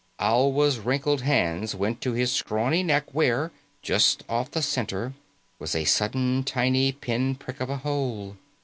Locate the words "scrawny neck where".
2.31-3.51